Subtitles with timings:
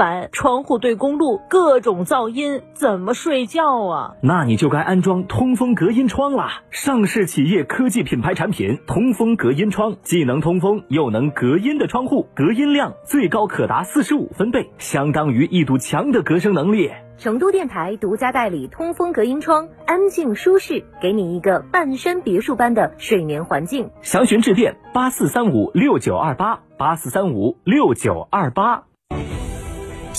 [0.00, 0.30] 真烦！
[0.32, 4.14] 窗户对公路，各种噪音，怎么睡觉啊？
[4.22, 6.62] 那你就该安装通风隔音窗啦！
[6.70, 16.90] 上市企业科技品牌产品通风隔音窗，既能通风又能隔音的窗户，隔音量最高可达四十五分贝，相当于一堵墙的隔声能力。
[17.18, 23.90] 成都电台独家代理通风隔音窗，安静舒适，给你一个半山别墅般的睡眠环境。
[24.00, 28.84] 详询致电八四三五六九二八八四三五六九二八。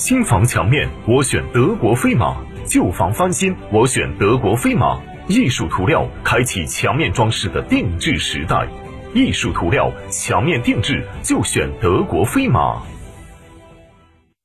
[0.04, 5.00] 新房墙面我选德国飞马，旧房翻新我选德国飞马。
[5.28, 8.66] 艺术涂料开启墙面装饰的定制时代，
[9.14, 12.82] 艺术涂料墙面定制就选德国飞马。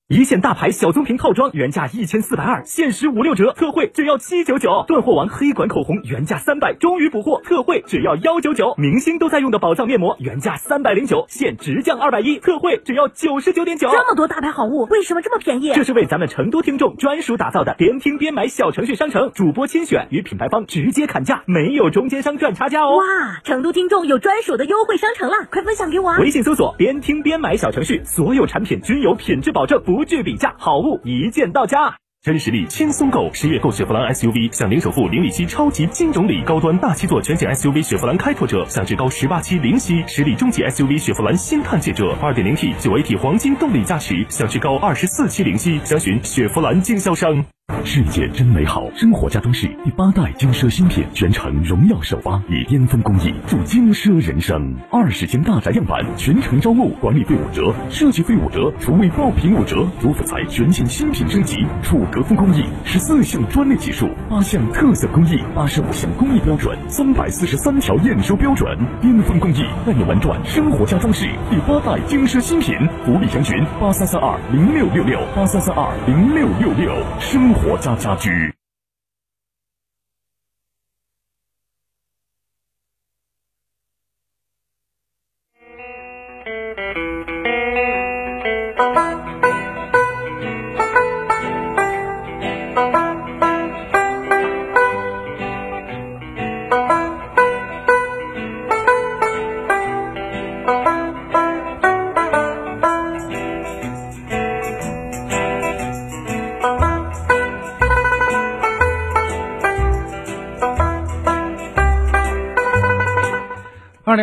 [0.09, 4.85] 一线大牌小棕瓶套装原价一千四百二，限时五六折，特惠只要七九九。
[4.87, 8.73] 断货王黑管口红原价三百，终于补货，特惠只要幺九九。
[8.77, 13.89] 明星都在用的宝藏面膜原价三百零九，现直降二百一，特惠只要九十九点九。
[13.91, 15.73] 这么多大牌好物，为什么这么便宜？
[15.73, 22.95] 这是为咱们成都听众专属打造的边听边买小程序商城，主播亲选与品牌方直接砍价，没有中间商赚差价哦。
[22.95, 23.03] 哇，
[23.43, 26.17] 成都听众有专属的优惠商城了，快分享给我啊！
[26.21, 31.95] 微信搜索边听边买小程序，所有产品均有品质保证，不不惧比价，好物一键到家。
[32.21, 47.43] 真实力轻松购，十月购雪佛兰 SUV，享零首付、零利息超级金融礼，高端大七座全景 SUV 雪佛兰开拓者享至高十八期零息，实力中级 SUV 雪佛兰新探界者，二点零 T 九 AT 黄金动力加持，享至高二十四期零息，详询雪佛兰经销商。
[47.83, 54.73] 世界真美好，生活家装饰第八代精奢新品，全程荣耀首发，以巅峰工艺铸精奢人生。
[54.91, 59.85] 二十间大宅样板，全程招募，管理费五折，设计费五折，厨卫爆品五折。
[60.01, 72.75] 主辅材全新新品升级，楚格风工艺，十四项专利技术，八项特色工艺，八十五项工艺标准，三百四十三条验收标准，巅峰工艺带你玩转生活家装饰第八代精奢新品。
[73.05, 78.56] 福利详询八三三二零六六六八三三二零六六六生活火家家居。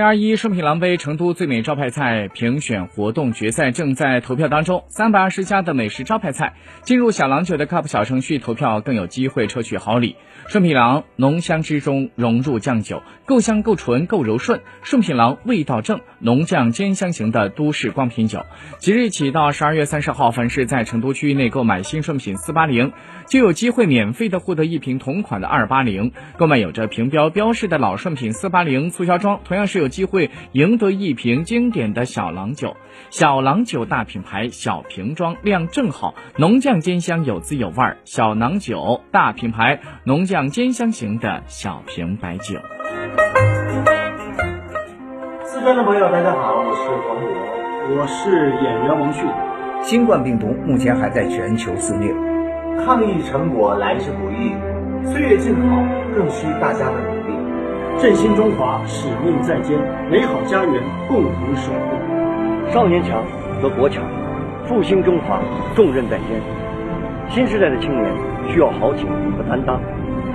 [0.05, 10.17] 二一顺品郎杯成都最美招牌菜评选活动决赛正在投票当中，三百二十家的美食招牌菜进入小郎酒的 Cup 小程序投票，更有机会抽取好礼。
[10.47, 14.61] 顺品郎浓香之中融入酱酒，够香够纯够柔顺。
[14.83, 18.45] 顺品郎味道正，浓酱兼香型的都市光品酒。
[18.79, 22.93] 即日起到十二月三十号，凡是在成都区域内购买新顺品四八零，
[23.27, 26.13] 就有机会免费的获得一瓶同款的二八零。
[26.37, 32.77] 购买有着评标标识的老顺品四八零促销装，同样是有机会赢得一瓶经典的小郎酒。
[33.11, 37.99] 小郎酒大品牌，小瓶装，量正好，浓酱兼香，有滋有味儿。
[38.05, 42.59] 小郎酒大品牌，浓酱兼香型的小瓶白酒。
[45.45, 47.29] 四川的朋友，大家好，我是黄渤，
[47.97, 49.25] 我是演员王迅。
[49.81, 52.13] 新冠病毒目前还在全球肆虐，
[52.85, 54.53] 抗疫成果来之不易，
[55.13, 55.85] 岁月静好
[56.17, 57.24] 更需大家的努力。
[58.01, 59.79] 振兴中华，使命在肩，
[60.11, 62.73] 美好家园共同守护。
[62.73, 63.23] 少年强
[63.63, 64.03] 则国强，
[64.67, 65.41] 复兴中华
[65.75, 66.41] 重任在肩。
[67.31, 68.13] 新时代的青年
[68.49, 69.07] 需要豪情
[69.37, 69.81] 和担当，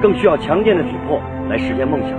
[0.02, 2.12] 更需要强健的体魄来实现梦想。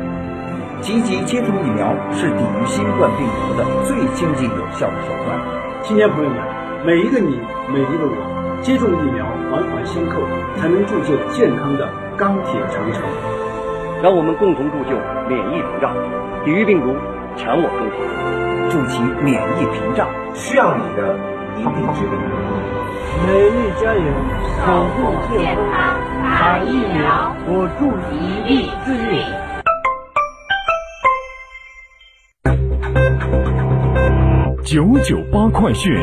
[0.80, 5.38] 积极接种疫苗是抵御新冠病毒的最经济有效的手段。
[5.82, 6.38] 青年朋友们，
[6.86, 7.38] 每一个你，
[7.72, 10.20] 每一个我，接种疫苗，环环相扣，
[10.56, 13.02] 才能铸就健康的钢铁长城。
[14.02, 14.96] 让我们共同铸就
[15.28, 15.94] 免疫屏障，
[16.42, 16.96] 抵御病毒，
[17.36, 17.96] 强我中华。
[18.70, 21.14] 筑起免疫屏障，需要你的
[21.58, 22.12] 一臂之力。
[23.26, 24.00] 美丽加油，
[24.64, 29.20] 守护健康，打疫苗，我助一臂之力。
[34.64, 36.00] 九九八快讯。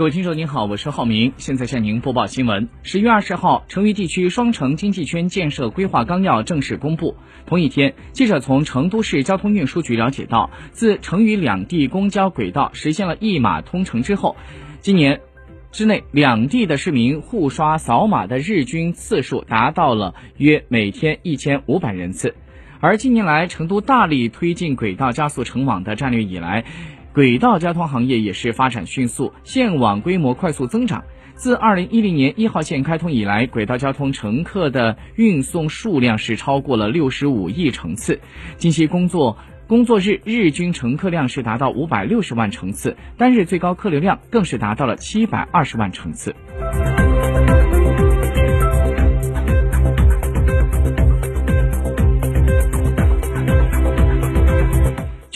[0.00, 2.70] 各位听众您好，我是浩明，现在向您播报新闻。
[2.82, 7.14] 十月二十号，成渝地区双城经济圈建设规划纲要正式公布。
[7.44, 14.36] 同一天，记者从成都市交通运输局了解到，自成渝两地公交轨道实现了一码通城之后，
[14.80, 15.20] 今年
[15.70, 22.34] 之内两地的市民互刷扫码的日均次数达到了约每天一千五百人次。
[22.80, 26.64] 而近年来，成都大力推进轨道加速成网的战略以来，
[27.12, 31.02] 轨道交通行业也是发展迅速，线网规模快速增长。
[31.34, 38.20] 自二零一零年一号线开通以来，轨道交通乘客的运送数量是超过了六十五亿乘次。
[38.58, 46.36] 近期工作工作日日均乘客量是达到五百六十万乘次，单日最高客流量更是达到了七百二十万乘次。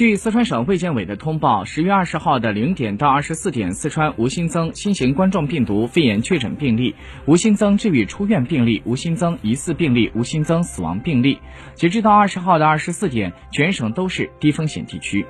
[0.05, 11.39] 据四川省卫健委的通报，十月二十号的零点到二十四点，四川无新增新型冠状病毒肺炎确诊病例，无新增治愈出院病例，无新增疑似病例，无新增死亡病例。
[11.75, 15.25] 截至到二十号的二十四点，全省都是低风险地区。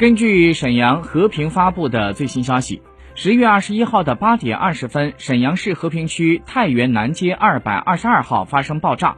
[0.00, 2.82] 根据沈阳和平发布的最新消息。
[3.20, 9.16] 十月二十一号的八点二十分，沈阳市和平区太原南街二百二十二号发生爆炸，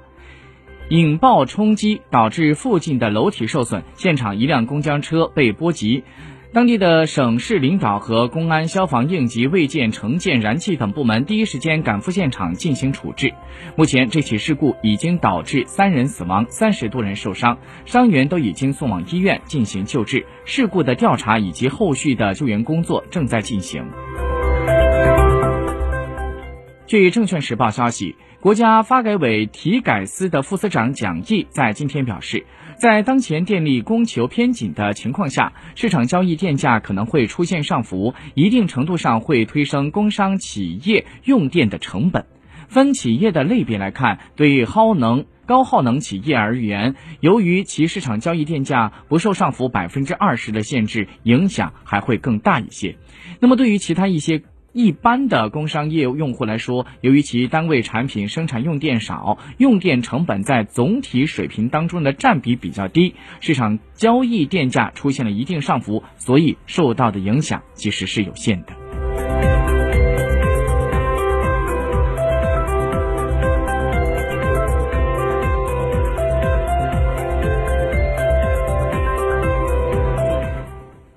[0.88, 6.02] 引爆冲击，导致附近的楼体受损，现场一辆公交车被波及。
[6.52, 13.32] 当地的省市领导和公安、消防、应急、卫健、城建、燃气等部门第一时间赶赴现场进行处置。
[13.76, 17.56] 目前，这起事故已经导致三人死亡，三十多人受伤，
[17.86, 20.26] 伤员都已经送往医院进行救治。
[20.44, 23.84] 事故的调查以及后续的救援工作正在进行。
[26.90, 32.46] 据证券时报消息，国家发改委体改司的副司长蒋毅在今天表示，
[32.80, 42.26] 在当前电力供求偏紧的情况下，市场交易电价可能会出现上浮，一定程度上会推升工商企业用电的成本。
[42.66, 52.96] 分企业的类别来看，对耗能高耗能企业而言，由于其市场交易电价不受上浮百分之二十的限制，影响还会更大一些。
[53.38, 68.99] 那么，对于其他一些，一般的工商业用户来说，由于其单位产品生产用电少，用电成本在总体水平当中的占比比较低，市场交易电价出现了一定上浮，所以受到的影响其实是有限的。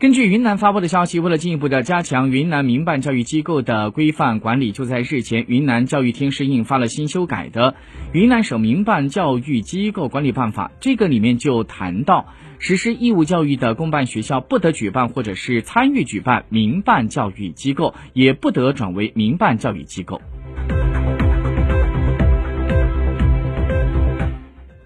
[0.04, 7.72] 根据云南发布的消息，为了进一步的加强云南民办教育机构的规范管理，就在日前，云南教育厅是印发了新修改的
[8.12, 10.68] 《云南省民办教育机构管理办法》。
[10.82, 12.26] 这个里面就谈到，
[12.60, 20.20] 实施义务教育的公办学校不得举办或者是参与举办民办教育机构，也不得转为民办教育机构。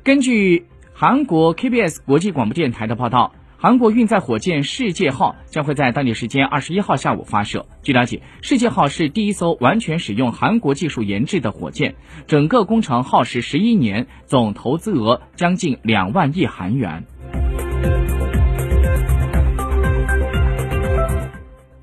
[0.04, 3.34] 根据韩国 KBS 国际广播电台的报道。
[3.60, 7.66] 韩国运载火箭“世界号”将会在当地时间二十一号下午发射。
[7.82, 11.96] 据了解，“世界号”是第一艘完全使用韩国技术研制的火箭，
[12.28, 17.04] 整个工程耗时十一年，总投资额将近两万亿韩元。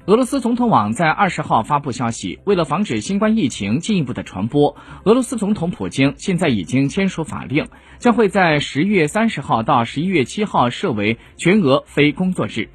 [0.06, 7.68] 俄罗斯总统网在二十号发布消息，为了防止新冠疫情进一步的传播，俄罗斯总统普京现在已经签署法令，
[7.98, 12.68] 将会在十月三十号到十一月七号设为全俄非工作日。